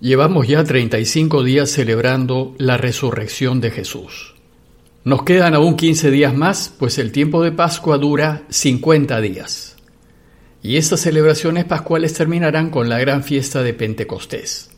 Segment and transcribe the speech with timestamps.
[0.00, 4.34] Llevamos ya 35 días celebrando la resurrección de Jesús.
[5.04, 9.76] Nos quedan aún 15 días más, pues el tiempo de Pascua dura 50 días.
[10.62, 14.68] Y estas celebraciones pascuales terminarán con la gran fiesta de Pentecostés.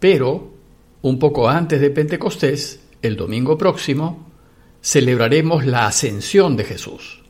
[0.00, 0.52] Pero,
[1.00, 4.30] un poco antes de Pentecostés, el domingo próximo,
[4.82, 7.22] celebraremos la ascensión de Jesús.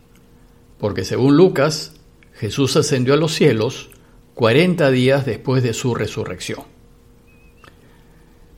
[0.79, 1.93] Porque según Lucas,
[2.35, 3.91] Jesús ascendió a los cielos
[4.35, 6.76] 40 días después de su resurrección.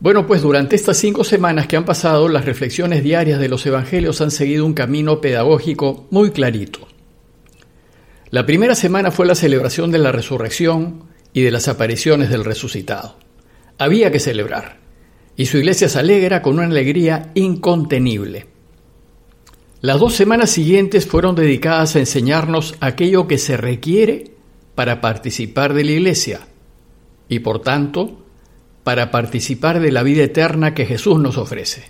[0.01, 4.21] Bueno, pues durante estas cinco semanas que han pasado, las reflexiones diarias de los Evangelios
[4.21, 6.87] han seguido un camino pedagógico muy clarito.
[8.31, 13.17] La primera semana fue la celebración de la resurrección y de las apariciones del resucitado.
[13.77, 14.79] Había que celebrar,
[15.37, 18.47] y su iglesia se alegra con una alegría incontenible.
[19.81, 24.31] Las dos semanas siguientes fueron dedicadas a enseñarnos aquello que se requiere
[24.77, 26.41] para participar de la iglesia,
[27.29, 28.28] y por tanto,
[28.89, 31.85] para participar de la vida eterna que Jesús nos ofrece.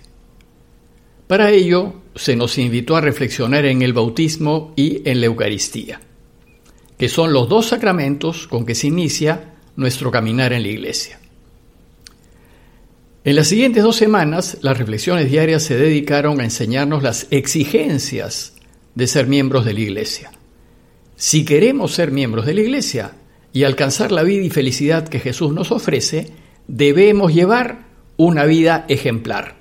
[1.27, 6.01] Para ello, se nos invitó a reflexionar en el bautismo y en la Eucaristía,
[6.97, 11.21] que son los dos sacramentos con que se inicia nuestro caminar en la Iglesia.
[13.23, 18.55] En las siguientes dos semanas, las reflexiones diarias se dedicaron a enseñarnos las exigencias
[18.95, 20.31] de ser miembros de la Iglesia.
[21.15, 23.13] Si queremos ser miembros de la Iglesia
[23.53, 29.55] y alcanzar la vida y felicidad que Jesús nos ofrece, debemos llevar una vida ejemplar,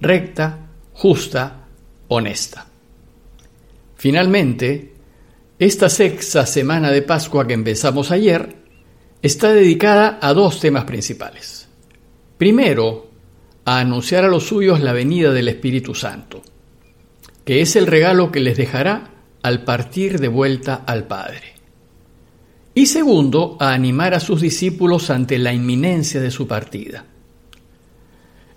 [0.00, 1.66] recta, justa,
[2.08, 2.66] honesta.
[3.96, 4.94] Finalmente,
[5.58, 8.56] esta sexta semana de Pascua que empezamos ayer
[9.20, 11.68] está dedicada a dos temas principales.
[12.38, 13.10] Primero,
[13.66, 16.42] a anunciar a los suyos la venida del Espíritu Santo,
[17.44, 19.10] que es el regalo que les dejará
[19.42, 21.52] al partir de vuelta al Padre.
[22.74, 27.04] Y segundo, a animar a sus discípulos ante la inminencia de su partida.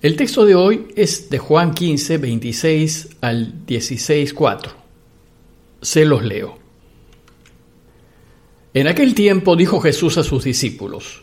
[0.02, 4.74] El texto de hoy es de Juan 15, 26 al 16, 4.
[5.82, 6.58] Se los leo.
[8.74, 11.22] En aquel tiempo dijo Jesús a sus discípulos,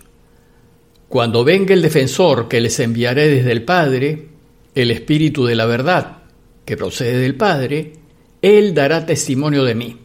[1.09, 4.29] Cuando venga el defensor que les enviaré desde el Padre,
[4.75, 6.25] el Espíritu de la verdad,
[6.67, 7.95] que procede del Padre,
[8.43, 10.02] Él dará testimonio de mí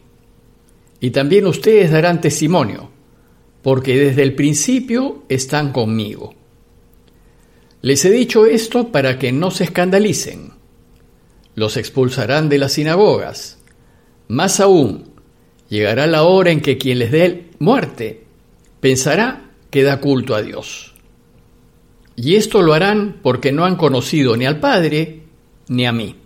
[1.00, 2.90] y también ustedes darán testimonio,
[3.62, 6.34] porque desde el principio están conmigo.
[7.80, 10.52] Les he dicho esto para que no se escandalicen.
[11.54, 13.58] Los expulsarán de las sinagogas.
[14.26, 15.12] Más aún,
[15.68, 18.24] llegará la hora en que quien les dé muerte
[18.80, 20.94] pensará que da culto a Dios.
[22.16, 25.22] Y esto lo harán porque no han conocido ni al Padre
[25.68, 26.16] ni a mí.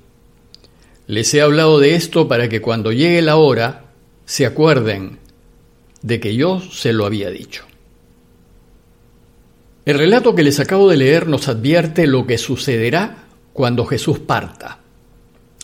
[1.06, 3.91] Les he hablado de esto para que cuando llegue la hora
[4.24, 5.18] se acuerden
[6.02, 7.64] de que yo se lo había dicho.
[9.84, 14.78] El relato que les acabo de leer nos advierte lo que sucederá cuando Jesús parta.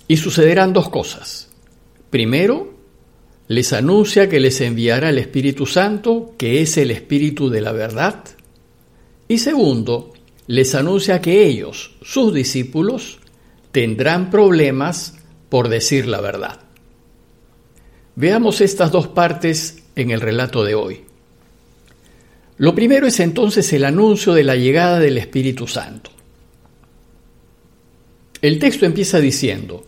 [0.09, 1.49] Y sucederán dos cosas.
[2.11, 2.75] Primero,
[3.47, 8.25] les anuncia que les enviará el Espíritu Santo, que es el Espíritu de la verdad.
[9.29, 10.13] Y segundo,
[10.47, 13.21] les anuncia que ellos, sus discípulos,
[13.71, 15.15] tendrán problemas
[15.49, 16.61] por decir la verdad.
[18.21, 21.03] Veamos estas dos partes en el relato de hoy.
[22.57, 26.11] Lo primero es entonces el anuncio de la llegada del Espíritu Santo.
[28.43, 29.87] El texto empieza diciendo,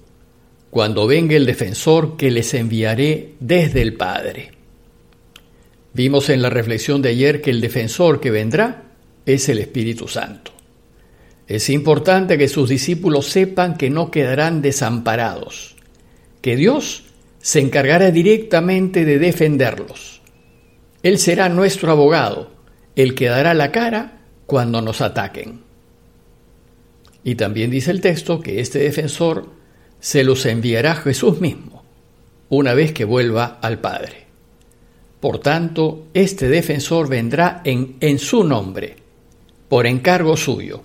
[0.71, 4.53] cuando venga el defensor que les enviaré desde el Padre.
[5.93, 8.93] Vimos en la reflexión de ayer que el defensor que vendrá
[9.27, 10.53] es el Espíritu Santo.
[11.49, 15.75] Es importante que sus discípulos sepan que no quedarán desamparados,
[16.41, 17.10] que Dios
[17.41, 20.21] se encargará directamente de defenderlos.
[21.03, 22.51] Él será nuestro abogado,
[22.97, 25.63] el que dará la cara cuando nos ataquen.
[27.25, 29.49] Y también dice el texto que este defensor
[29.99, 31.85] se los enviará Jesús mismo,
[32.49, 34.27] una vez que vuelva al Padre.
[35.21, 38.97] Por tanto, este defensor vendrá en, en su nombre,
[39.69, 40.83] por encargo suyo.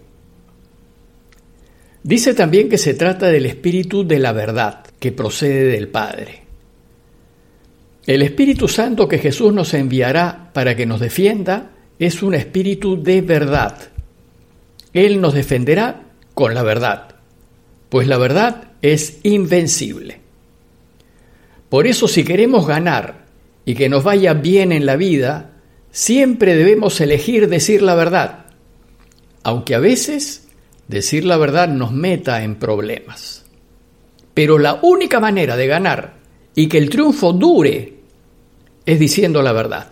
[2.04, 6.45] Dice también que se trata del Espíritu de la verdad, que procede del Padre.
[8.06, 13.22] El Espíritu Santo que Jesús nos enviará para que nos defienda es un espíritu de
[13.22, 13.78] verdad.
[14.94, 16.04] Él nos defenderá
[16.34, 17.16] con la verdad,
[17.90, 20.20] pues la verdad es invencible.
[21.70, 23.26] Por eso si queremos ganar
[23.66, 25.54] y que nos vaya bien en la vida,
[25.92, 28.46] siempre debemos elegir decir la verdad,
[29.42, 30.48] aunque a veces
[30.88, 33.46] decir la verdad nos meta en problemas.
[34.36, 36.25] Pero la única manera de ganar
[36.56, 37.94] y que el triunfo dure
[38.86, 39.92] es diciendo la verdad.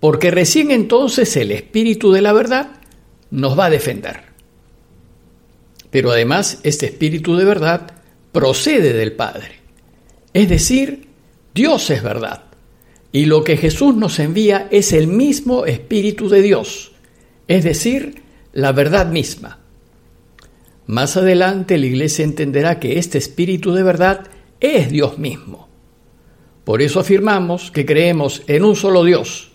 [0.00, 2.68] Porque recién entonces el Espíritu de la verdad
[3.30, 4.20] nos va a defender.
[5.90, 7.92] Pero además este Espíritu de verdad
[8.32, 9.60] procede del Padre.
[10.32, 11.08] Es decir,
[11.54, 12.44] Dios es verdad.
[13.12, 16.90] Y lo que Jesús nos envía es el mismo Espíritu de Dios,
[17.46, 18.22] es decir,
[18.52, 19.60] la verdad misma.
[20.86, 24.26] Más adelante la Iglesia entenderá que este Espíritu de verdad
[24.58, 25.63] es Dios mismo.
[26.64, 29.52] Por eso afirmamos que creemos en un solo Dios,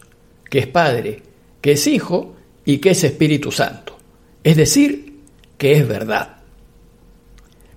[0.50, 1.24] que es Padre,
[1.62, 2.36] que es Hijo
[2.66, 3.98] y que es Espíritu Santo.
[4.44, 5.16] Es decir,
[5.58, 6.38] que es verdad.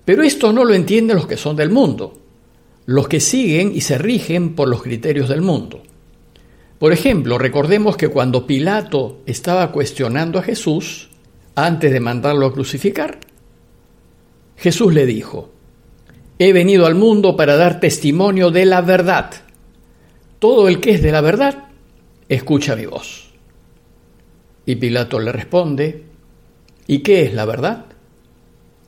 [0.05, 2.23] Pero esto no lo entienden los que son del mundo
[2.85, 5.81] los que siguen y se rigen por los criterios del mundo.
[6.79, 11.09] Por ejemplo, recordemos que cuando Pilato estaba cuestionando a Jesús,
[11.55, 13.19] antes de mandarlo a crucificar,
[14.57, 15.51] Jesús le dijo,
[16.39, 19.31] He venido al mundo para dar testimonio de la verdad.
[20.39, 21.65] Todo el que es de la verdad,
[22.27, 23.31] escucha mi voz.
[24.65, 26.03] Y Pilato le responde,
[26.87, 27.85] ¿y qué es la verdad?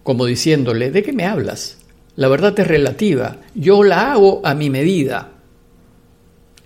[0.04, 1.80] Como diciéndole, ¿de qué me hablas?
[2.16, 3.38] La verdad es relativa.
[3.54, 5.32] Yo la hago a mi medida.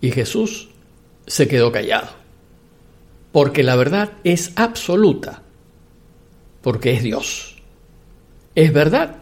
[0.01, 0.69] Y Jesús
[1.25, 2.09] se quedó callado.
[3.31, 5.43] Porque la verdad es absoluta.
[6.61, 7.57] Porque es Dios.
[8.55, 9.17] Es verdad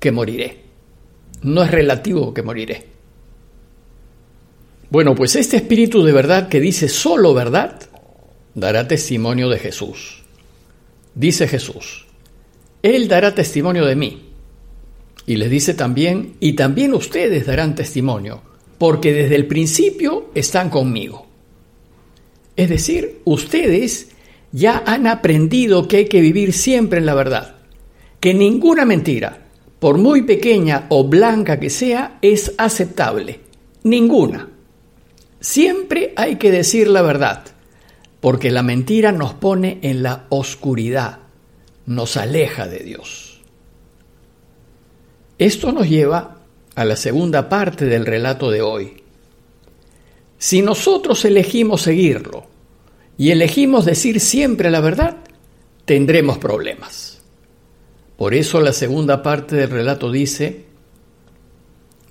[0.00, 0.65] que moriré.
[1.42, 2.86] No es relativo que moriré.
[4.90, 7.80] Bueno, pues este espíritu de verdad que dice solo verdad,
[8.54, 10.22] dará testimonio de Jesús.
[11.14, 12.06] Dice Jesús,
[12.82, 14.26] Él dará testimonio de mí
[15.26, 18.42] y les dice también, y también ustedes darán testimonio,
[18.78, 21.26] porque desde el principio están conmigo.
[22.54, 24.10] Es decir, ustedes
[24.52, 27.56] ya han aprendido que hay que vivir siempre en la verdad,
[28.20, 29.45] que ninguna mentira,
[29.78, 33.40] por muy pequeña o blanca que sea, es aceptable.
[33.82, 34.48] Ninguna.
[35.40, 37.44] Siempre hay que decir la verdad,
[38.20, 41.18] porque la mentira nos pone en la oscuridad,
[41.84, 43.40] nos aleja de Dios.
[45.38, 46.38] Esto nos lleva
[46.74, 49.02] a la segunda parte del relato de hoy.
[50.38, 52.46] Si nosotros elegimos seguirlo
[53.18, 55.16] y elegimos decir siempre la verdad,
[55.84, 57.15] tendremos problemas.
[58.16, 60.64] Por eso la segunda parte del relato dice,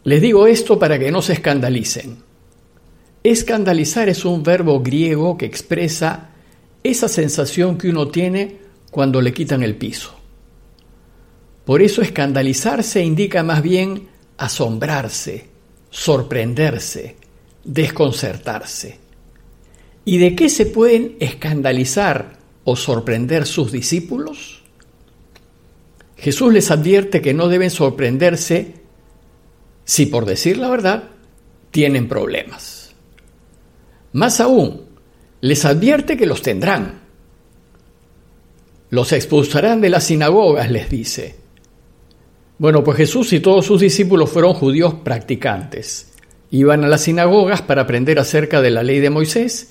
[0.04, 2.18] les digo esto para que no se escandalicen.
[3.24, 6.30] Escandalizar es un verbo griego que expresa
[6.84, 8.58] esa sensación que uno tiene
[8.92, 10.14] cuando le quitan el piso.
[11.66, 14.08] Por eso escandalizarse indica más bien
[14.38, 15.48] asombrarse,
[15.90, 17.16] sorprenderse,
[17.64, 19.00] desconcertarse.
[20.06, 24.55] ¿Y de qué se pueden escandalizar o sorprender sus discípulos?
[26.26, 28.74] Jesús les advierte que no deben sorprenderse
[29.84, 31.04] si, por decir la verdad,
[31.70, 32.96] tienen problemas.
[34.12, 34.86] Más aún,
[35.42, 37.02] les advierte que los tendrán.
[38.90, 41.36] Los expulsarán de las sinagogas, les dice
[42.58, 46.12] bueno, pues Jesús y todos sus discípulos fueron judíos practicantes.
[46.50, 49.68] Iban a las sinagogas para aprender acerca de la ley de Moisés,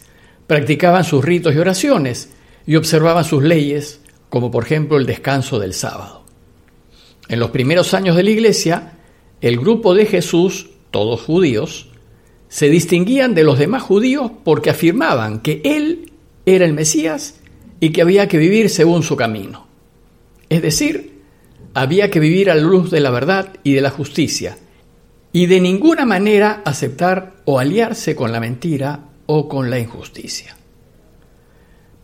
[0.46, 2.30] practicaban sus ritos y oraciones
[2.64, 6.23] y observaban sus leyes, como por ejemplo el descanso del sábado.
[7.28, 8.92] En los primeros años de la iglesia,
[9.40, 11.88] el grupo de Jesús, todos judíos,
[12.48, 16.12] se distinguían de los demás judíos porque afirmaban que Él
[16.46, 17.40] era el Mesías
[17.80, 19.66] y que había que vivir según su camino.
[20.48, 21.22] Es decir,
[21.74, 24.56] había que vivir a la luz de la verdad y de la justicia,
[25.32, 30.56] y de ninguna manera aceptar o aliarse con la mentira o con la injusticia.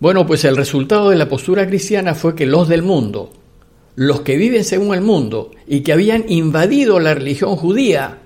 [0.01, 3.33] Bueno, pues el resultado de la postura cristiana fue que los del mundo,
[3.97, 8.19] los que viven según el mundo y que habían invadido la religión judía,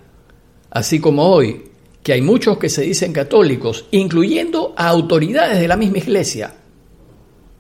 [0.70, 1.64] así como hoy,
[2.02, 6.54] que hay muchos que se dicen católicos, incluyendo a autoridades de la misma iglesia,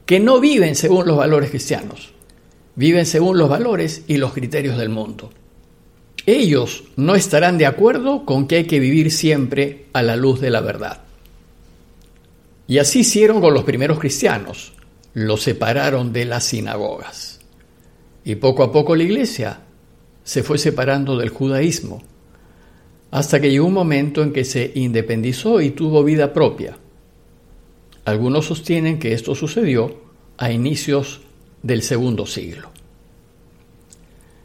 [0.06, 2.14] que no viven según los valores cristianos
[2.76, 5.30] viven según los valores y los criterios del mundo.
[6.26, 10.50] Ellos no estarán de acuerdo con que hay que vivir siempre a la luz de
[10.50, 11.02] la verdad.
[12.66, 14.72] Y así hicieron con los primeros cristianos,
[15.12, 17.40] los separaron de las sinagogas.
[18.24, 19.60] Y poco a poco la iglesia
[20.22, 22.02] se fue separando del judaísmo,
[23.10, 26.78] hasta que llegó un momento en que se independizó y tuvo vida propia.
[28.04, 30.00] Algunos sostienen que esto sucedió
[30.36, 31.20] a inicios
[31.62, 32.70] del segundo siglo.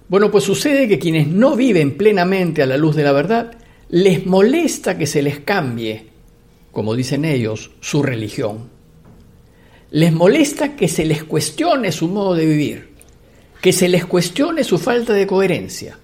[0.08, 3.58] Bueno, pues sucede que quienes no viven plenamente a la luz de la verdad,
[3.90, 6.08] les molesta que se les cambie,
[6.72, 8.70] como dicen ellos, su religión.
[9.92, 12.88] Les molesta que se les cuestione su modo de vivir,
[13.62, 15.98] que se les cuestione su falta de coherencia.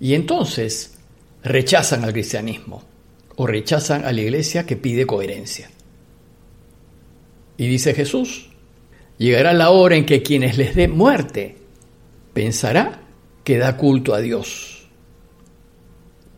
[0.00, 0.98] Y entonces
[1.42, 2.84] rechazan al cristianismo
[3.36, 5.70] o rechazan a la iglesia que pide coherencia.
[7.56, 8.48] Y dice Jesús,
[9.18, 11.56] Llegará la hora en que quienes les dé muerte
[12.32, 13.02] pensará
[13.42, 14.86] que da culto a Dios,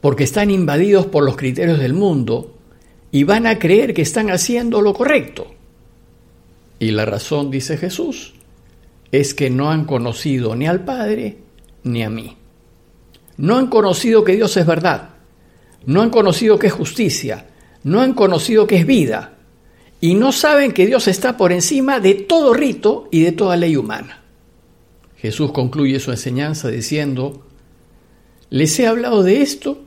[0.00, 2.56] porque están invadidos por los criterios del mundo
[3.12, 5.54] y van a creer que están haciendo lo correcto.
[6.78, 8.32] Y la razón, dice Jesús,
[9.12, 11.38] es que no han conocido ni al Padre
[11.84, 12.36] ni a mí.
[13.36, 15.10] No han conocido que Dios es verdad,
[15.86, 17.46] no han conocido que es justicia,
[17.84, 19.34] no han conocido que es vida,
[20.00, 23.76] y no saben que Dios está por encima de todo rito y de toda ley
[23.76, 24.22] humana.
[25.16, 27.46] Jesús concluye su enseñanza diciendo,
[28.48, 29.82] les he hablado de esto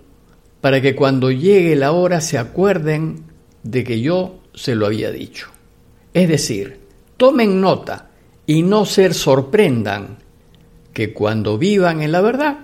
[0.61, 3.25] para que cuando llegue la hora se acuerden
[3.63, 5.47] de que yo se lo había dicho.
[6.13, 6.79] Es decir,
[7.17, 8.11] tomen nota
[8.45, 10.17] y no se sorprendan
[10.93, 12.59] que cuando vivan en la verdad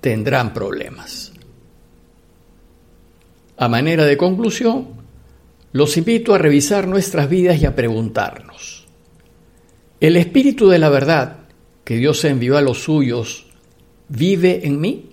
[0.00, 1.32] tendrán problemas.
[3.56, 4.88] A manera de conclusión,
[5.72, 8.86] los invito a revisar nuestras vidas y a preguntarnos,
[10.00, 11.38] ¿el Espíritu de la verdad
[11.84, 13.46] que Dios envió a los suyos
[14.08, 15.10] vive en mí?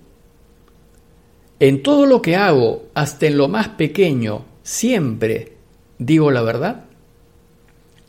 [1.59, 5.57] En todo lo que hago, hasta en lo más pequeño, siempre
[5.99, 6.85] digo la verdad.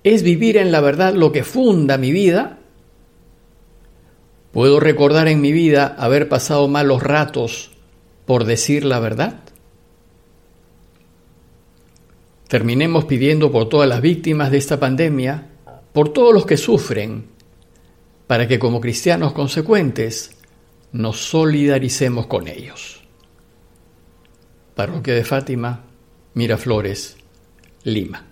[0.04, 2.58] ¿Es vivir en la verdad lo que funda mi vida?
[4.52, 7.70] ¿Puedo recordar en mi vida haber pasado malos ratos
[8.26, 9.40] por decir la verdad?
[12.48, 15.48] Terminemos pidiendo por todas las víctimas de esta pandemia,
[15.92, 17.26] por todos los que sufren,
[18.26, 20.36] para que como cristianos consecuentes
[20.92, 23.00] nos solidaricemos con ellos.
[24.74, 25.84] Parroquia de Fátima,
[26.34, 27.16] Miraflores,
[27.84, 28.31] Lima.